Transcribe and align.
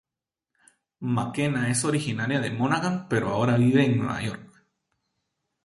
McKenna 1.07 1.69
es 1.69 1.83
originaria 1.85 2.39
de 2.41 2.49
Monaghan 2.49 3.07
pero 3.07 3.29
ahora 3.29 3.55
vive 3.57 3.85
en 3.85 3.99
Nueva 3.99 4.19
York. 4.23 4.65